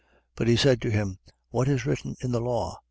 10:26. 0.31 0.31
But 0.35 0.47
he 0.47 0.55
said 0.57 0.81
to 0.81 0.89
him: 0.89 1.19
What 1.51 1.67
is 1.67 1.85
written 1.85 2.15
in 2.21 2.31
the 2.31 2.41
law? 2.41 2.79